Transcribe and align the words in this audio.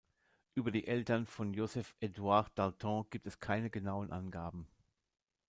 Über 0.55 0.71
die 0.71 0.87
Eltern 0.87 1.27
von 1.27 1.53
Joseph 1.53 1.95
Eduard 1.99 2.57
d’Alton 2.57 3.05
gibt 3.11 3.27
es 3.27 3.39
keine 3.39 3.69
genauen 3.69 4.09
Angaben. 4.11 4.67